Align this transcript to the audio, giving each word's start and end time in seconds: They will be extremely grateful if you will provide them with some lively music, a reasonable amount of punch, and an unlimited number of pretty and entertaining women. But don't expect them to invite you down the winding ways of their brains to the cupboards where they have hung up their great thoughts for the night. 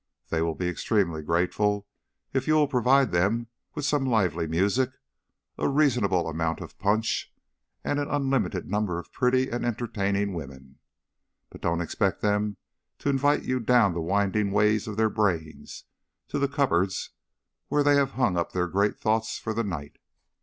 They 0.29 0.41
will 0.41 0.55
be 0.55 0.67
extremely 0.67 1.21
grateful 1.21 1.87
if 2.33 2.47
you 2.47 2.55
will 2.55 2.67
provide 2.67 3.11
them 3.11 3.45
with 3.75 3.85
some 3.85 4.03
lively 4.03 4.47
music, 4.47 4.93
a 5.59 5.67
reasonable 5.69 6.27
amount 6.27 6.59
of 6.59 6.79
punch, 6.79 7.31
and 7.83 7.99
an 7.99 8.09
unlimited 8.09 8.67
number 8.67 8.97
of 8.97 9.13
pretty 9.13 9.51
and 9.51 9.63
entertaining 9.63 10.33
women. 10.33 10.79
But 11.51 11.61
don't 11.61 11.81
expect 11.81 12.21
them 12.23 12.57
to 12.97 13.09
invite 13.09 13.43
you 13.43 13.59
down 13.59 13.93
the 13.93 14.01
winding 14.01 14.49
ways 14.49 14.87
of 14.87 14.97
their 14.97 15.11
brains 15.11 15.83
to 16.29 16.39
the 16.39 16.47
cupboards 16.47 17.11
where 17.67 17.83
they 17.83 17.97
have 17.97 18.13
hung 18.13 18.35
up 18.37 18.53
their 18.53 18.67
great 18.67 18.97
thoughts 18.97 19.37
for 19.37 19.53
the 19.53 19.63
night. 19.63 19.97